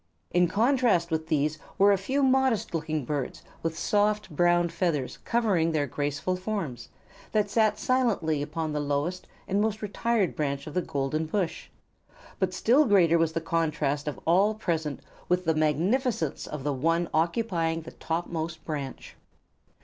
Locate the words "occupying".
17.13-17.81